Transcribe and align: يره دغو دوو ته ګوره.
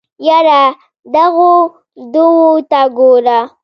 يره 0.27 0.61
دغو 1.13 1.53
دوو 2.13 2.49
ته 2.69 2.79
ګوره. 2.97 3.39